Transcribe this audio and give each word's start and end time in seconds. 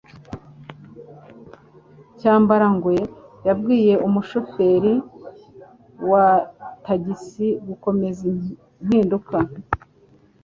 Cyabarangwe 2.19 2.95
yabwiye 3.47 3.93
umushoferi 4.07 4.93
wa 6.09 6.27
tagisi 6.85 7.47
gukomeza 7.67 8.21
impinduka. 8.31 9.37